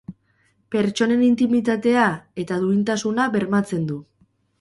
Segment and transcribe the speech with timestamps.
[0.75, 2.05] Pertsonen intimitatea
[2.45, 3.99] eta duintasuna bermatzen du